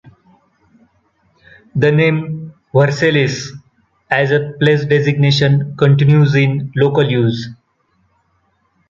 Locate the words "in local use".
6.33-7.47